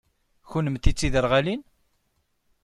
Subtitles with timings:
[0.51, 1.61] Kennemti d tiderɣalin?